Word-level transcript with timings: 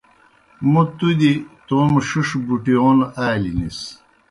موں 0.71 0.85
تُوْ 0.97 1.07
دیْ 1.19 1.31
توموْ 1.67 1.99
ݜِݜ 2.07 2.29
بُٹِیون 2.45 2.99
آلیْنِس۔ 3.27 3.79